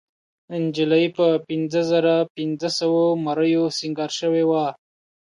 نجلۍ 0.63 1.05
په 1.17 1.25
پينځهزرهپینځهسوو 1.47 3.03
مریو 3.25 3.63
سینګار 3.77 4.11
شوې 4.19 4.43
وه. 4.49 4.65